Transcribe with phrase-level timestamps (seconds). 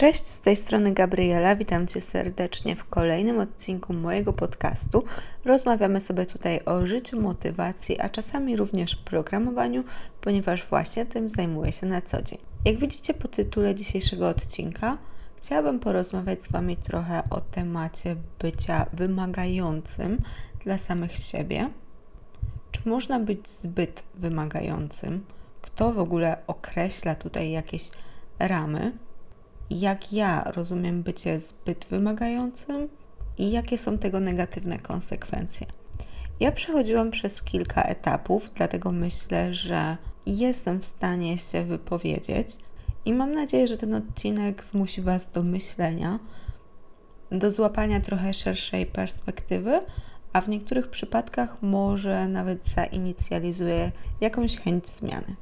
[0.00, 1.56] Cześć, z tej strony Gabriela.
[1.56, 5.04] Witam Cię serdecznie w kolejnym odcinku mojego podcastu.
[5.44, 9.84] Rozmawiamy sobie tutaj o życiu, motywacji, a czasami również programowaniu,
[10.20, 12.38] ponieważ właśnie tym zajmuję się na co dzień.
[12.64, 14.98] Jak widzicie po tytule dzisiejszego odcinka,
[15.36, 20.18] chciałabym porozmawiać z Wami trochę o temacie bycia wymagającym
[20.64, 21.70] dla samych siebie.
[22.70, 25.24] Czy można być zbyt wymagającym?
[25.62, 27.90] Kto w ogóle określa tutaj jakieś
[28.38, 28.92] ramy?
[29.70, 32.88] Jak ja rozumiem bycie zbyt wymagającym
[33.38, 35.66] i jakie są tego negatywne konsekwencje.
[36.40, 39.96] Ja przechodziłam przez kilka etapów, dlatego myślę, że
[40.26, 42.56] jestem w stanie się wypowiedzieć
[43.04, 46.18] i mam nadzieję, że ten odcinek zmusi Was do myślenia,
[47.30, 49.80] do złapania trochę szerszej perspektywy,
[50.32, 55.36] a w niektórych przypadkach może nawet zainicjalizuje jakąś chęć zmiany.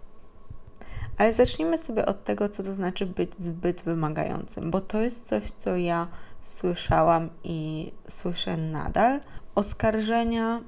[1.18, 5.50] Ale zacznijmy sobie od tego, co to znaczy być zbyt wymagającym, bo to jest coś,
[5.50, 6.08] co ja
[6.40, 9.20] słyszałam i słyszę nadal.
[9.54, 10.62] Oskarżenia,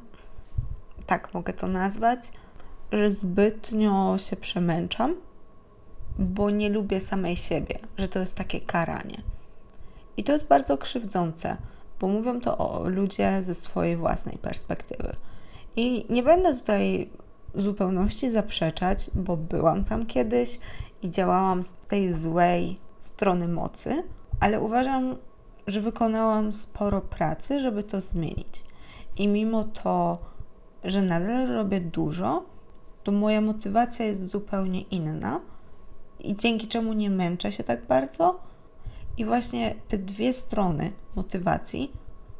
[1.06, 2.32] tak mogę to nazwać,
[2.92, 5.16] że zbytnio się przemęczam,
[6.18, 9.22] bo nie lubię samej siebie, że to jest takie karanie.
[10.16, 11.56] I to jest bardzo krzywdzące,
[12.00, 15.16] bo mówią to o ludzie ze swojej własnej perspektywy.
[15.76, 17.10] I nie będę tutaj
[17.54, 20.58] zupełności zaprzeczać, bo byłam tam kiedyś
[21.02, 24.02] i działałam z tej złej strony mocy,
[24.40, 25.16] ale uważam,
[25.66, 28.64] że wykonałam sporo pracy, żeby to zmienić.
[29.16, 30.18] I mimo to,
[30.84, 32.44] że nadal robię dużo,
[33.04, 35.40] to moja motywacja jest zupełnie inna
[36.18, 38.40] i dzięki czemu nie męczę się tak bardzo.
[39.16, 41.92] I właśnie te dwie strony motywacji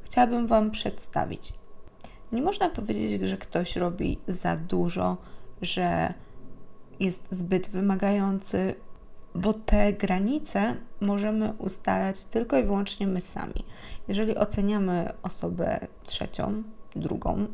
[0.05, 1.60] chciałabym Wam przedstawić.
[2.33, 5.17] Nie można powiedzieć, że ktoś robi za dużo,
[5.63, 6.15] że
[7.01, 8.75] jest zbyt wymagający,
[9.35, 13.65] bo te granice możemy ustalać tylko i wyłącznie my sami.
[14.09, 16.63] Jeżeli oceniamy osobę trzecią,
[16.97, 17.47] drugą,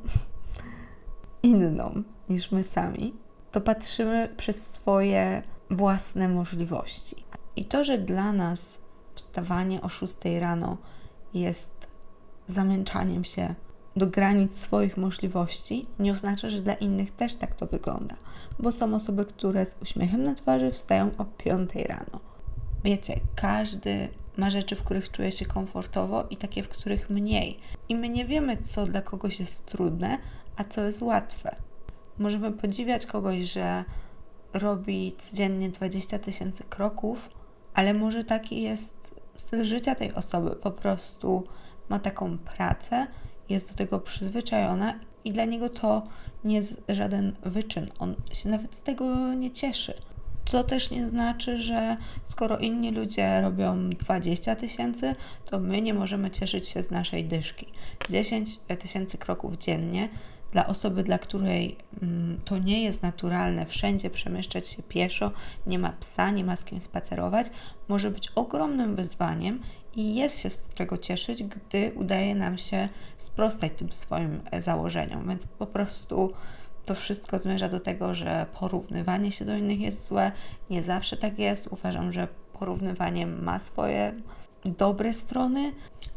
[1.42, 3.14] inną niż my sami,
[3.52, 7.16] to patrzymy przez swoje własne możliwości.
[7.56, 8.80] I to, że dla nas
[9.14, 10.76] wstawanie o 6 rano
[11.34, 11.88] jest
[12.46, 13.54] zamęczaniem się
[13.96, 18.16] do granic swoich możliwości, nie oznacza, że dla innych też tak to wygląda,
[18.58, 22.20] bo są osoby, które z uśmiechem na twarzy wstają o 5 rano.
[22.84, 27.58] Wiecie, każdy ma rzeczy, w których czuje się komfortowo i takie, w których mniej.
[27.88, 30.18] I my nie wiemy, co dla kogoś jest trudne,
[30.56, 31.56] a co jest łatwe.
[32.18, 33.84] Możemy podziwiać kogoś, że
[34.54, 37.30] robi codziennie 20 tysięcy kroków,
[37.74, 40.56] ale może taki jest styl życia tej osoby.
[40.56, 41.44] Po prostu
[41.88, 43.06] ma taką pracę
[43.48, 46.02] jest do tego przyzwyczajona i dla niego to
[46.44, 47.88] nie jest żaden wyczyn.
[47.98, 49.94] On się nawet z tego nie cieszy.
[50.44, 55.14] To też nie znaczy, że skoro inni ludzie robią 20 tysięcy,
[55.44, 57.66] to my nie możemy cieszyć się z naszej dyszki.
[58.10, 60.08] 10 tysięcy kroków dziennie
[60.52, 65.30] dla osoby, dla której mm, to nie jest naturalne, wszędzie przemieszczać się pieszo,
[65.66, 67.46] nie ma psa, nie ma z kim spacerować,
[67.88, 69.60] może być ogromnym wyzwaniem
[69.96, 75.28] i jest się z czego cieszyć, gdy udaje nam się sprostać tym swoim e, założeniom.
[75.28, 76.32] Więc po prostu
[76.84, 80.32] to wszystko zmierza do tego, że porównywanie się do innych jest złe.
[80.70, 81.68] Nie zawsze tak jest.
[81.70, 84.12] Uważam, że porównywanie ma swoje
[84.64, 85.72] dobre strony,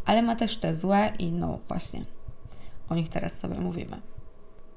[0.06, 2.02] ale ma też te złe i no właśnie
[2.90, 4.02] o nich teraz sobie mówimy.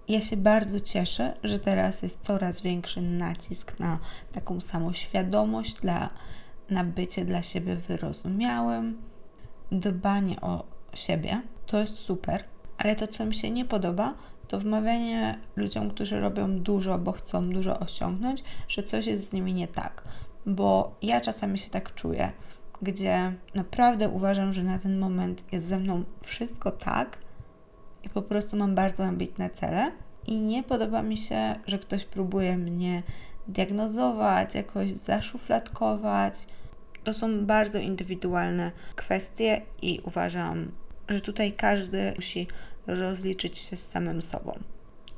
[0.08, 3.98] Ja się bardzo cieszę, że teraz jest coraz większy nacisk na
[4.32, 6.10] taką samoświadomość, dla,
[6.72, 9.02] na bycie dla siebie wyrozumiałym,
[9.72, 11.42] dbanie o siebie.
[11.66, 12.44] To jest super,
[12.78, 14.14] ale to, co mi się nie podoba,
[14.48, 19.54] to wmawianie ludziom, którzy robią dużo, bo chcą dużo osiągnąć, że coś jest z nimi
[19.54, 20.04] nie tak.
[20.46, 22.32] Bo ja czasami się tak czuję,
[22.82, 27.18] gdzie naprawdę uważam, że na ten moment jest ze mną wszystko tak,
[28.02, 29.92] i po prostu mam bardzo ambitne cele.
[30.26, 33.02] I nie podoba mi się, że ktoś próbuje mnie
[33.48, 36.46] diagnozować, jakoś zaszufladkować.
[37.04, 40.72] To są bardzo indywidualne kwestie i uważam,
[41.08, 42.46] że tutaj każdy musi
[42.87, 44.58] rozliczyć się z samym sobą.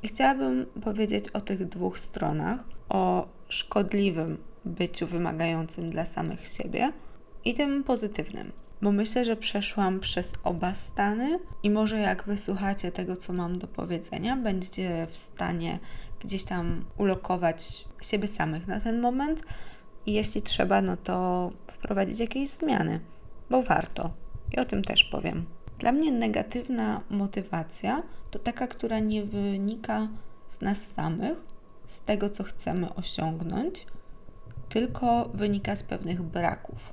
[0.03, 2.59] I chciałabym powiedzieć o tych dwóch stronach:
[2.89, 6.91] o szkodliwym byciu wymagającym dla samych siebie
[7.45, 8.51] i tym pozytywnym
[8.81, 13.67] bo myślę, że przeszłam przez oba stany i może jak wysłuchacie tego, co mam do
[13.67, 15.79] powiedzenia, będziecie w stanie
[16.19, 19.43] gdzieś tam ulokować siebie samych na ten moment
[20.05, 22.99] i jeśli trzeba, no to wprowadzić jakieś zmiany,
[23.49, 24.09] bo warto.
[24.51, 25.45] I o tym też powiem.
[25.79, 30.07] Dla mnie negatywna motywacja to taka, która nie wynika
[30.47, 31.37] z nas samych,
[31.85, 33.85] z tego, co chcemy osiągnąć,
[34.69, 36.91] tylko wynika z pewnych braków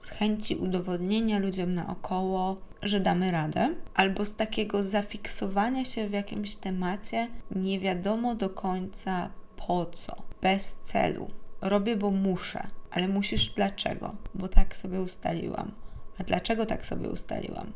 [0.00, 6.56] z chęci udowodnienia ludziom naokoło, że damy radę, albo z takiego zafiksowania się w jakimś
[6.56, 11.28] temacie, nie wiadomo do końca po co, bez celu.
[11.60, 14.14] Robię, bo muszę, ale musisz dlaczego?
[14.34, 15.72] Bo tak sobie ustaliłam.
[16.18, 17.72] A dlaczego tak sobie ustaliłam?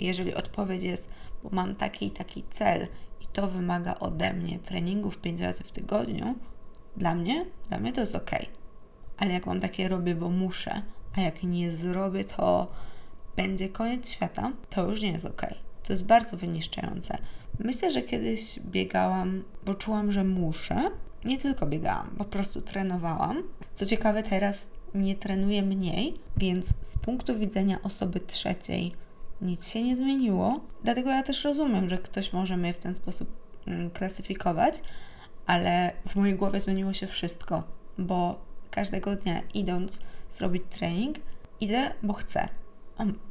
[0.00, 1.10] Jeżeli odpowiedź jest,
[1.42, 2.86] bo mam taki i taki cel
[3.20, 6.34] i to wymaga ode mnie treningów 5 razy w tygodniu,
[6.96, 8.30] dla mnie, dla mnie to jest ok.
[9.18, 10.82] Ale jak mam takie robię, bo muszę,
[11.16, 12.68] a jak nie zrobię, to
[13.36, 15.42] będzie koniec świata, to już nie jest ok.
[15.82, 17.18] To jest bardzo wyniszczające.
[17.58, 20.90] Myślę, że kiedyś biegałam, bo czułam, że muszę.
[21.24, 23.42] Nie tylko biegałam, po prostu trenowałam.
[23.74, 28.92] Co ciekawe, teraz nie trenuję mniej, więc z punktu widzenia osoby trzeciej
[29.40, 30.60] nic się nie zmieniło.
[30.84, 33.28] Dlatego ja też rozumiem, że ktoś może mnie w ten sposób
[33.66, 34.74] mm, klasyfikować,
[35.46, 37.62] ale w mojej głowie zmieniło się wszystko,
[37.98, 40.00] bo każdego dnia idąc
[40.30, 41.16] zrobić trening,
[41.60, 42.48] idę, bo chcę.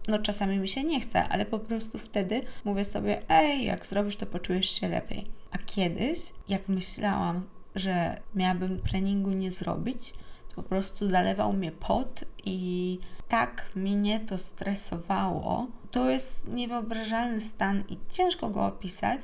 [0.07, 4.17] No czasami mi się nie chce, ale po prostu wtedy mówię sobie, ej, jak zrobisz,
[4.17, 5.25] to poczujesz się lepiej.
[5.51, 6.19] A kiedyś,
[6.49, 7.43] jak myślałam,
[7.79, 10.13] że miałabym treningu nie zrobić,
[10.49, 15.67] to po prostu zalewał mnie pot i tak mnie to stresowało.
[15.91, 19.21] To jest niewyobrażalny stan i ciężko go opisać,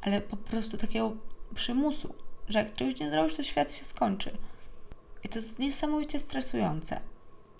[0.00, 1.12] ale po prostu takiego
[1.54, 2.14] przymusu,
[2.48, 4.30] że jak czegoś nie zrobisz, to świat się skończy.
[5.24, 7.00] I to jest niesamowicie stresujące.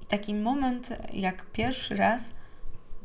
[0.02, 2.32] I taki moment, jak pierwszy raz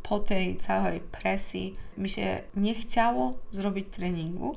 [0.04, 4.56] po tej całej presji mi się nie chciało zrobić treningu,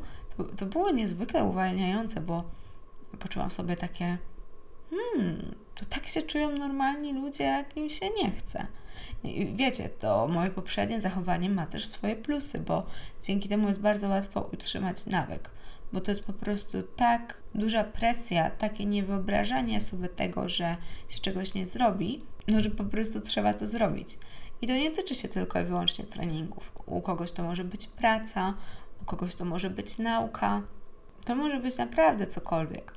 [0.57, 2.45] to, było niezwykle uwalniające, bo
[3.19, 4.19] poczułam sobie takie,
[4.91, 8.67] hmm, to tak się czują normalni ludzie, jak im się nie chce.
[9.25, 12.87] I wiecie, to moje poprzednie zachowanie ma też swoje plusy, bo
[13.23, 15.51] dzięki temu jest bardzo łatwo utrzymać nawyk
[15.93, 20.77] bo to jest po prostu tak duża presja, takie niewyobrażanie sobie tego, że
[21.09, 24.19] się czegoś nie zrobi, no że po prostu trzeba to zrobić.
[24.63, 26.73] I to nie tyczy się tylko i wyłącznie treningów.
[26.87, 28.55] U kogoś to może być praca,
[29.09, 30.63] kogoś to może być nauka,
[31.25, 32.93] to może być naprawdę cokolwiek.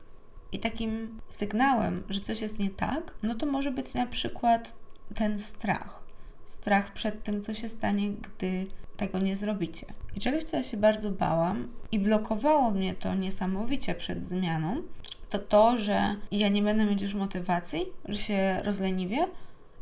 [0.51, 4.75] I takim sygnałem, że coś jest nie tak, no to może być na przykład
[5.15, 6.03] ten strach.
[6.45, 8.67] Strach przed tym, co się stanie, gdy
[8.97, 9.87] tego nie zrobicie.
[10.15, 14.81] I czegoś, co ja się bardzo bałam i blokowało mnie to niesamowicie przed zmianą,
[15.29, 19.27] to to, że ja nie będę mieć już motywacji, że się rozleniwię.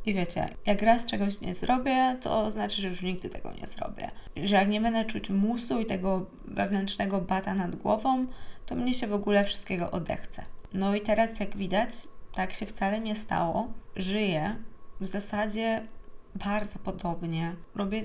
[0.09, 4.11] I wiecie, jak raz czegoś nie zrobię, to znaczy, że już nigdy tego nie zrobię.
[4.35, 8.27] Że jak nie będę czuć musu i tego wewnętrznego bata nad głową,
[8.65, 10.45] to mnie się w ogóle wszystkiego odechce.
[10.73, 11.89] No i teraz, jak widać,
[12.33, 13.67] tak się wcale nie stało.
[13.95, 14.55] Żyję
[14.99, 15.87] w zasadzie
[16.35, 17.55] bardzo podobnie.
[17.75, 18.03] Robię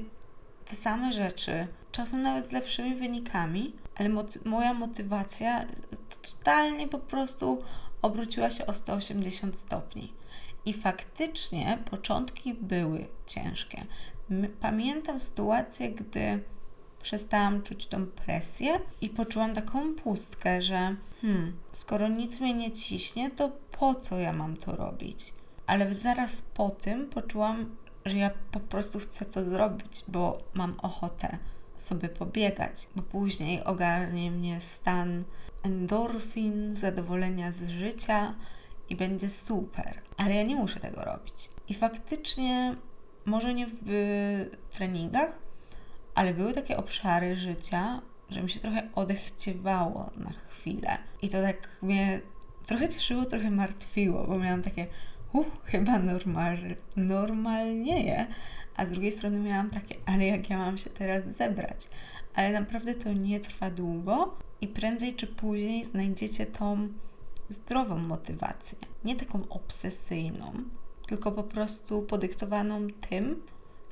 [0.65, 5.65] te same rzeczy, czasem nawet z lepszymi wynikami, ale moty moja motywacja
[6.23, 7.59] totalnie po prostu
[8.03, 10.13] obróciła się o 180 stopni.
[10.67, 13.85] I faktycznie początki były ciężkie.
[14.61, 16.43] Pamiętam sytuację, gdy
[17.03, 23.31] przestałam czuć tą presję i poczułam taką pustkę, że hmm, skoro nic mnie nie ciśnie,
[23.31, 25.35] to po co ja mam to robić?
[25.67, 31.39] Ale zaraz po tym poczułam, że ja po prostu chcę to zrobić, bo mam ochotę
[31.77, 35.25] sobie pobiegać, bo później ogarnie mnie stan
[35.63, 38.35] endorfin, zadowolenia z życia
[38.89, 40.01] i będzie super.
[40.17, 41.51] Ale ja nie muszę tego robić.
[41.69, 42.75] I faktycznie,
[43.25, 45.39] może nie w treningach,
[46.15, 50.99] ale były takie obszary życia, że mi się trochę odechciewało na chwilę.
[51.23, 52.21] I to tak mnie
[52.67, 54.87] trochę cieszyło, trochę martwiło, bo miałam takie
[55.33, 56.59] uh, chyba normal,
[56.97, 58.27] normalnieje.
[58.77, 61.89] A z drugiej strony miałam takie, ale jak ja mam się teraz zebrać?
[62.35, 66.89] Ale naprawdę to nie trwa długo i prędzej czy później znajdziecie tą
[67.49, 68.79] zdrową motywację.
[69.05, 70.53] Nie taką obsesyjną,
[71.07, 73.43] tylko po prostu podyktowaną tym,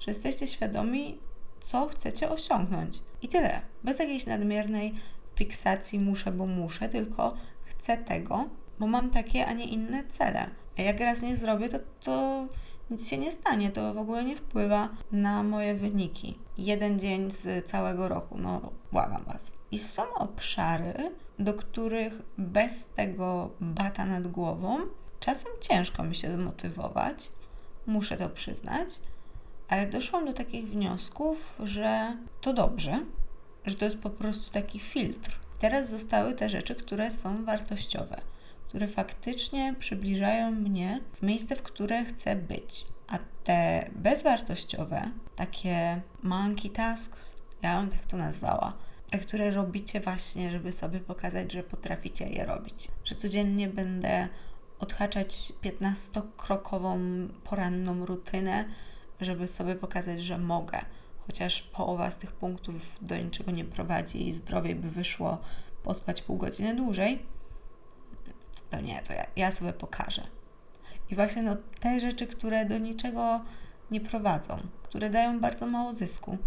[0.01, 1.19] że jesteście świadomi,
[1.61, 3.03] co chcecie osiągnąć.
[3.23, 3.61] I tyle.
[3.85, 4.95] Bez jakiejś nadmiernej
[5.35, 10.51] fiksacji muszę, bo muszę, tylko chcę tego, bo mam takie, a nie inne cele.
[10.79, 12.47] A jak raz nie zrobię, to, to
[12.93, 13.71] nic się nie stanie.
[13.71, 16.39] To w ogóle nie wpływa na moje wyniki.
[16.59, 18.61] Jeden dzień z całego roku, no
[18.93, 19.53] błagam Was.
[19.71, 20.95] I są obszary,
[21.39, 24.79] do których bez tego bata nad głową
[25.21, 27.33] czasem ciężko mi się zmotywować,
[27.87, 28.89] muszę to przyznać,
[29.69, 33.01] ale doszłam do takich wniosków, że to dobrze,
[33.67, 35.41] że to jest po prostu taki filtr.
[35.59, 38.21] Teraz zostały te rzeczy, które są wartościowe
[38.73, 42.87] które faktycznie przybliżają mnie w miejsce, w które chcę być.
[43.09, 48.73] A te bezwartościowe, takie monkey tasks, ja bym tak to nazwała,
[49.11, 52.89] te, które robicie właśnie, żeby sobie pokazać, że potraficie je robić.
[53.05, 54.29] Że codziennie będę
[54.79, 58.65] odhaczać 15-krokową poranną rutynę,
[59.21, 60.79] żeby sobie pokazać, że mogę.
[61.27, 65.39] Chociaż połowa z tych punktów do niczego nie prowadzi i zdrowiej by wyszło
[65.83, 67.33] pospać pół godziny dłużej,
[68.73, 70.23] to nie, to ja, ja sobie pokażę.
[71.11, 73.41] I właśnie no, te rzeczy, które do niczego
[73.91, 76.39] nie prowadzą, które dają bardzo mało zysku,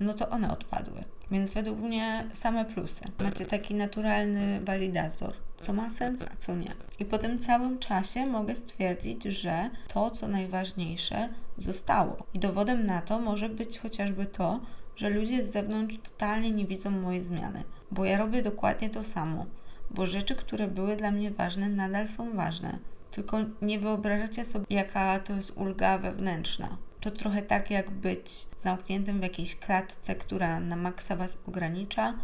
[0.00, 1.04] no to one odpadły.
[1.30, 3.04] Więc według mnie same plusy.
[3.18, 6.74] Macie taki naturalny walidator, co ma sens, a co nie.
[6.98, 12.16] I po tym całym czasie mogę stwierdzić, że to, co najważniejsze, zostało.
[12.34, 14.60] I dowodem na to może być chociażby to,
[14.96, 19.46] że ludzie z zewnątrz totalnie nie widzą mojej zmiany, bo ja robię dokładnie to samo,
[19.94, 22.78] bo rzeczy, które były dla mnie ważne, nadal są ważne.
[23.10, 26.76] Tylko nie wyobrażacie sobie, jaka to jest ulga wewnętrzna.
[27.00, 32.14] To trochę tak, jak być zamkniętym w jakiejś klatce, która na maksa Was ogranicza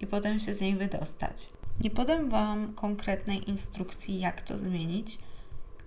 [0.00, 1.50] i potem się z niej wydostać.
[1.80, 5.18] Nie podam Wam konkretnej instrukcji, jak to zmienić.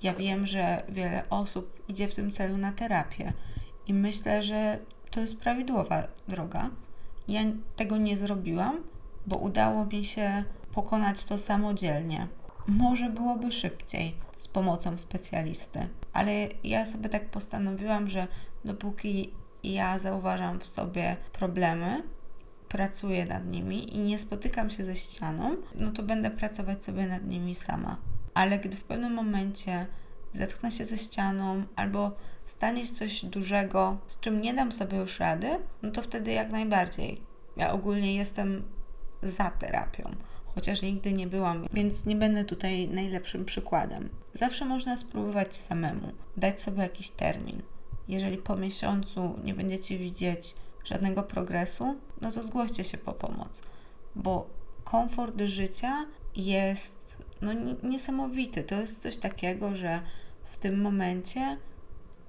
[0.03, 3.33] Ja wiem, że wiele osób idzie w tym celu na terapię
[3.87, 4.79] i myślę, że
[5.11, 6.69] to jest prawidłowa droga.
[7.27, 7.41] Ja
[7.75, 8.83] tego nie zrobiłam,
[9.27, 12.27] bo udało mi się pokonać to samodzielnie.
[12.67, 16.31] Może byłoby szybciej z pomocą specjalisty, ale
[16.63, 18.27] ja sobie tak postanowiłam, że
[18.65, 22.03] dopóki ja zauważam w sobie problemy,
[22.69, 27.25] pracuję nad nimi i nie spotykam się ze ścianą, no to będę pracować sobie nad
[27.25, 27.97] nimi sama.
[28.33, 29.85] Ale gdy w pewnym momencie
[30.33, 32.11] zetknę się ze ścianą albo
[32.45, 35.47] stanie się coś dużego, z czym nie dam sobie już rady,
[35.81, 37.21] no to wtedy jak najbardziej.
[37.57, 38.63] Ja ogólnie jestem
[39.23, 40.11] za terapią,
[40.55, 44.09] chociaż nigdy nie byłam, więc nie będę tutaj najlepszym przykładem.
[44.33, 47.61] Zawsze można spróbować samemu, dać sobie jakiś termin.
[48.07, 53.61] Jeżeli po miesiącu nie będziecie widzieć żadnego progresu, no to zgłoście się po pomoc,
[54.15, 54.49] bo
[54.83, 56.05] komfort życia
[56.35, 57.51] jest no,
[57.83, 58.63] niesamowity.
[58.63, 60.01] To jest coś takiego, że
[60.45, 61.57] w tym momencie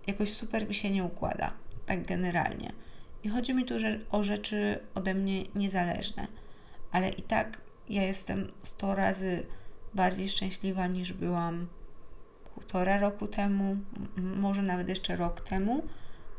[0.06, 1.52] jakoś super mi się nie układa,
[1.86, 2.72] tak generalnie.
[3.24, 3.74] I chodzi mi tu
[4.10, 6.26] o rzeczy ode mnie niezależne,
[6.92, 7.60] ale i tak
[7.92, 9.46] ja jestem 100 razy
[9.94, 11.66] bardziej szczęśliwa niż byłam
[12.54, 13.76] półtora roku temu,
[14.16, 15.82] może nawet jeszcze rok temu,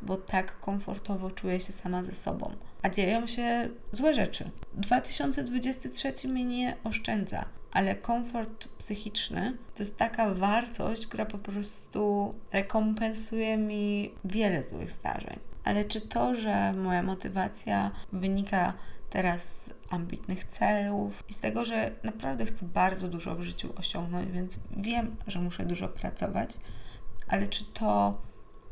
[0.01, 2.55] bo tak komfortowo czuję się sama ze sobą.
[2.81, 4.51] A dzieją się złe rzeczy.
[4.73, 13.57] 2023 mnie nie oszczędza, ale komfort psychiczny to jest taka wartość, która po prostu rekompensuje
[13.57, 15.39] mi wiele złych zdarzeń.
[15.63, 18.73] Ale czy to, że moja motywacja wynika
[19.09, 24.59] teraz ambitnych celów i z tego, że naprawdę chcę bardzo dużo w życiu osiągnąć, więc
[24.77, 26.57] wiem, że muszę dużo pracować,
[27.27, 28.21] ale czy to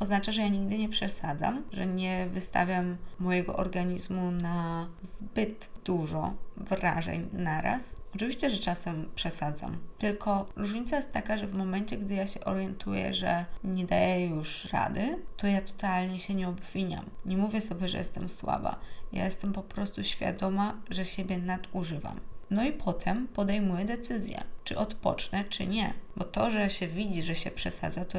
[0.02, 7.28] oznacza, że ja nigdy nie przesadzam, że nie wystawiam mojego organizmu na zbyt dużo wrażeń
[7.32, 7.96] naraz.
[8.14, 13.14] Oczywiście, że czasem przesadzam, tylko różnica jest taka, że w momencie, gdy ja się orientuję,
[13.14, 17.04] że nie daję już rady, to ja totalnie się nie obwiniam.
[17.26, 18.78] Nie mówię sobie, że jestem słaba.
[19.12, 22.20] Ja jestem po prostu świadoma, że siebie nadużywam.
[22.52, 25.94] No i potem podejmuję decyzję, czy odpocznę, czy nie.
[26.16, 28.18] Bo to, że się widzi, że się przesadza, to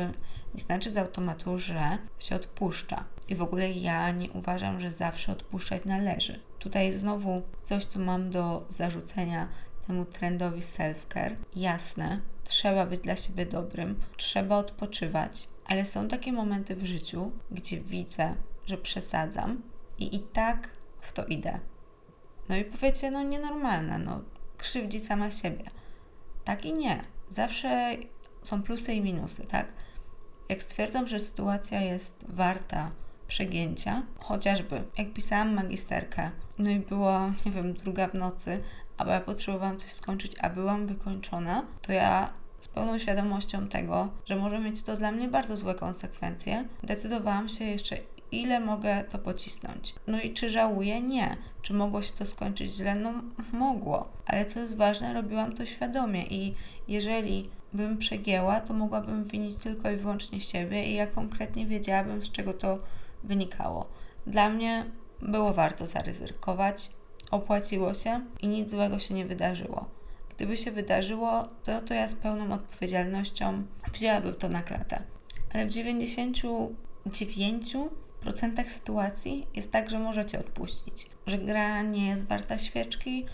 [0.56, 3.04] nie znaczy z automatu, że się odpuszcza.
[3.28, 6.40] I w ogóle ja nie uważam, że zawsze odpuszczać należy.
[6.60, 9.48] Tutaj znowu coś, co mam do zarzucenia
[9.88, 11.36] temu trendowi self-care.
[11.56, 17.82] Jasne, trzeba być dla siebie dobrym, trzeba odpoczywać, ale są takie momenty w życiu, gdzie
[17.82, 18.36] widzę,
[18.66, 19.62] że przesadzam
[20.00, 20.70] i i tak
[21.02, 21.60] w to idę.
[22.50, 24.22] No i powiecie, no nienormalna, no
[24.58, 25.70] krzywdzi sama siebie.
[26.44, 27.04] Tak i nie.
[27.30, 27.98] Zawsze
[28.44, 29.74] są plusy i minusy, tak?
[30.50, 32.92] Jak stwierdzam, że sytuacja jest warta
[33.28, 38.64] przegięcia, chociażby jak pisałam magisterkę, no i było, nie wiem, druga w nocy,
[38.98, 44.36] a ja potrzebowałam coś skończyć, a byłam wykończona, to ja z pełną świadomością tego, że
[44.36, 47.98] może mieć to dla mnie bardzo złe konsekwencje, decydowałam się jeszcze
[48.42, 49.96] ile mogę to pocisnąć.
[50.08, 51.02] No i czy żałuję?
[51.02, 51.38] Nie.
[51.62, 52.96] Czy mogło się to skończyć źle?
[52.96, 53.14] No
[53.54, 54.08] mogło.
[54.26, 56.56] Ale co jest ważne, robiłam to świadomie i
[56.88, 62.32] jeżeli bym przegięła, to mogłabym winić tylko i wyłącznie siebie i ja konkretnie wiedziałabym, z
[62.32, 62.80] czego to
[63.24, 63.90] wynikało.
[64.28, 64.86] Dla mnie
[65.22, 66.90] było warto zaryzykować,
[67.32, 69.86] opłaciło się i nic złego się nie wydarzyło.
[70.36, 73.64] Gdyby się wydarzyło, to, to ja z pełną odpowiedzialnością
[73.94, 75.04] wzięłabym to na klatę.
[75.54, 77.76] Ale w 99
[78.24, 83.26] procentach sytuacji jest tak, że możecie odpuścić, że gra nie jest warta świeczki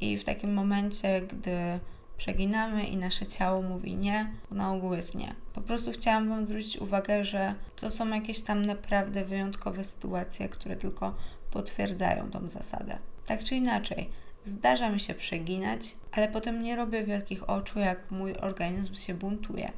[0.00, 1.80] i w takim momencie, gdy
[2.16, 5.34] przeginamy i nasze ciało mówi nie, na ogół jest nie.
[5.52, 10.76] Po prostu chciałam Wam zwrócić uwagę, że to są jakieś tam naprawdę wyjątkowe sytuacje, które
[10.76, 11.14] tylko
[11.50, 12.98] potwierdzają tą zasadę.
[13.26, 14.10] Tak czy inaczej,
[14.44, 19.72] zdarza mi się przeginać, ale potem nie robię wielkich oczu, jak mój organizm się buntuje.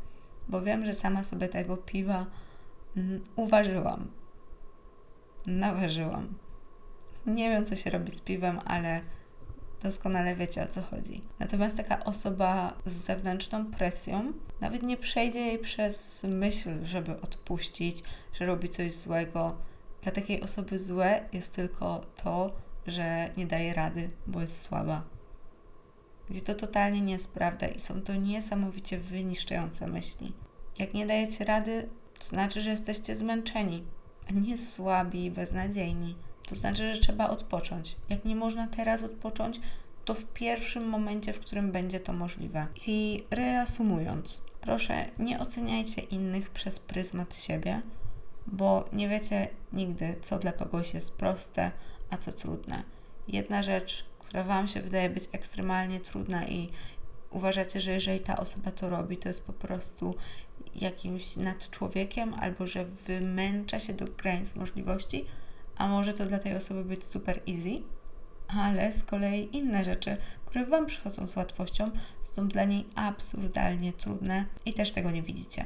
[0.48, 2.26] bo wiem, że sama sobie tego piwa
[2.96, 4.19] mm, uważyłam.
[5.46, 6.34] Naważyłam.
[7.26, 9.00] Nie wiem, co się robi z piwem, ale
[9.82, 11.22] doskonale wiecie o co chodzi.
[11.38, 18.46] Natomiast taka osoba z zewnętrzną presją nawet nie przejdzie jej przez myśl, żeby odpuścić, że
[18.46, 19.56] robi coś złego.
[20.02, 22.52] Dla takiej osoby złe jest tylko to,
[22.86, 25.02] że nie daje rady, bo jest słaba.
[26.30, 30.32] Gdzie to totalnie nie jest prawda i są to niesamowicie wyniszczające myśli.
[30.78, 33.84] Jak nie dajecie rady, to znaczy, że jesteście zmęczeni,
[34.34, 36.16] nie słabi i beznadziejni.
[36.48, 37.96] To znaczy, że trzeba odpocząć.
[38.08, 39.60] Jak nie można teraz odpocząć,
[40.04, 42.66] to w pierwszym momencie, w którym będzie to możliwe.
[42.86, 47.82] I reasumując, proszę nie oceniajcie innych przez pryzmat siebie,
[48.46, 51.70] bo nie wiecie nigdy, co dla kogoś jest proste,
[52.10, 52.82] a co trudne.
[53.28, 56.70] Jedna rzecz, która Wam się wydaje być ekstremalnie trudna i
[57.30, 60.14] uważacie, że jeżeli ta osoba to robi, to jest po prostu
[60.74, 65.24] jakimś nadczłowiekiem, albo że wymęcza się do granic możliwości,
[65.76, 67.82] a może to dla tej osoby być super easy,
[68.48, 71.90] ale z kolei inne rzeczy, które Wam przychodzą z łatwością,
[72.22, 75.64] są dla niej absurdalnie trudne i też tego nie widzicie.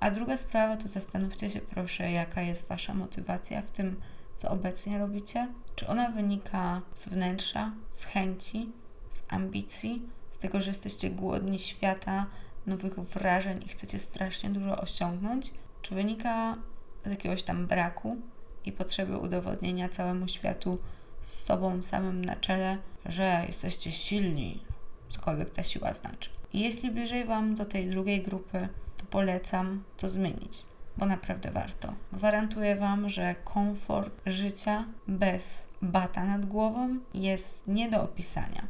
[0.00, 4.00] A druga sprawa to zastanówcie się proszę, jaka jest Wasza motywacja w tym,
[4.36, 5.48] co obecnie robicie.
[5.76, 8.72] Czy ona wynika z wnętrza, z chęci,
[9.10, 10.02] z ambicji,
[10.36, 12.26] z tego, że jesteście głodni świata,
[12.66, 15.50] nowych wrażeń i chcecie strasznie dużo osiągnąć?
[15.82, 16.56] Czy wynika
[17.04, 18.16] z jakiegoś tam braku
[18.64, 20.78] i potrzeby udowodnienia całemu światu
[21.20, 24.60] z sobą samym na czele, że jesteście silni,
[25.08, 26.30] cokolwiek ta siła znaczy?
[26.52, 30.62] I jeśli bliżej Wam do tej drugiej grupy, to polecam to zmienić
[30.96, 31.92] bo naprawdę warto.
[32.12, 38.66] Gwarantuję Wam, że komfort życia bez bata nad głową jest nie do opisania.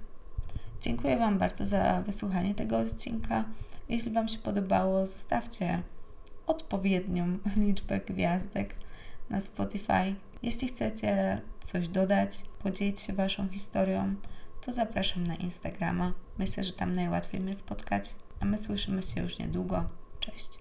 [0.81, 3.45] Dziękuję Wam bardzo za wysłuchanie tego odcinka.
[3.89, 5.83] Jeśli Wam się podobało, zostawcie
[6.47, 8.75] odpowiednią liczbę gwiazdek
[9.31, 10.15] na Spotify.
[10.43, 12.31] Jeśli chcecie coś dodać,
[12.63, 14.15] podzielić się Waszą historią,
[14.61, 16.13] to zapraszam na Instagrama.
[16.39, 19.85] Myślę, że tam najłatwiej mnie spotkać, a my słyszymy się już niedługo.
[20.21, 20.59] Cześć.